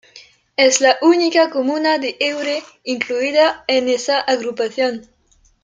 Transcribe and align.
Es 0.57 0.81
la 0.81 0.97
única 1.03 1.51
comuna 1.51 1.99
de 1.99 2.17
Eure 2.19 2.63
incluida 2.83 3.63
en 3.67 3.87
esa 3.87 4.19
agrupación. 4.19 5.07